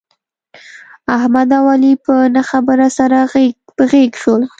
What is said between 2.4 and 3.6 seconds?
خبره سره غېږ